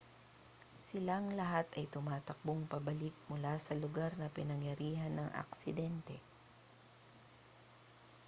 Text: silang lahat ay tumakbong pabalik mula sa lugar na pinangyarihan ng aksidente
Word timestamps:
silang 0.87 1.27
lahat 1.39 1.67
ay 1.77 1.85
tumakbong 1.93 2.61
pabalik 2.73 3.13
mula 3.29 3.53
sa 3.65 3.73
lugar 3.83 4.09
na 4.17 4.33
pinangyarihan 4.37 5.13
ng 5.15 5.29
aksidente 5.43 6.17